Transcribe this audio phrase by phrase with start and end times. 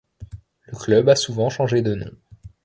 [0.65, 2.11] Le club a souvent changé de nom.